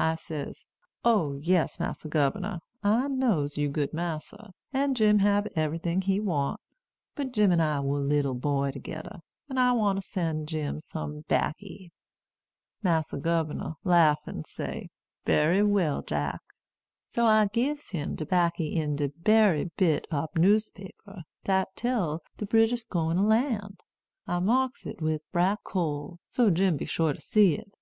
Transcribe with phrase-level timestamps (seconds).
[0.00, 0.66] I says,
[1.04, 6.58] 'O yes, Massa Gubernor, I knows you good massa, and Jim hab eberyting he want.
[7.14, 11.20] But Jim an' I was leetle boy togeder, and I wants to sen' Jim some
[11.28, 11.92] backy.'
[12.82, 14.88] Massa Gubernor laugh an' say,
[15.24, 16.42] 'Bery well, Jack.'
[17.04, 22.44] So I gibs him de backy in de bery bit ob newspaper dat tell de
[22.44, 23.76] British gwine to lan'.
[24.26, 27.72] I marks it wid brack coal, so Jim be sure to see it.